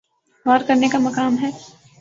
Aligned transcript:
غور 0.45 0.59
کرنے 0.67 0.87
کا 0.91 0.97
مقام 0.99 1.37
ہے۔ 1.41 1.49